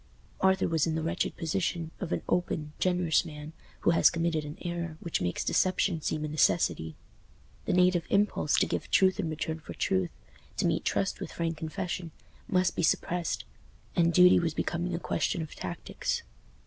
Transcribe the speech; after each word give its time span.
Arthur 0.39 0.67
was 0.67 0.87
in 0.87 0.95
the 0.95 1.03
wretched 1.03 1.37
position 1.37 1.91
of 1.99 2.11
an 2.11 2.23
open, 2.27 2.73
generous 2.79 3.23
man 3.23 3.53
who 3.81 3.91
has 3.91 4.09
committed 4.09 4.43
an 4.43 4.57
error 4.63 4.97
which 4.99 5.21
makes 5.21 5.43
deception 5.43 6.01
seem 6.01 6.25
a 6.25 6.27
necessity. 6.27 6.95
The 7.65 7.73
native 7.73 8.05
impulse 8.09 8.55
to 8.57 8.65
give 8.65 8.89
truth 8.89 9.19
in 9.19 9.29
return 9.29 9.59
for 9.59 9.75
truth, 9.75 10.09
to 10.57 10.65
meet 10.65 10.85
trust 10.85 11.19
with 11.19 11.31
frank 11.31 11.57
confession, 11.57 12.09
must 12.47 12.75
be 12.75 12.81
suppressed, 12.81 13.45
and 13.95 14.11
duty 14.11 14.39
was 14.39 14.55
becoming 14.55 14.95
a 14.95 14.99
question 14.99 15.43
of 15.43 15.53
tactics. 15.53 16.23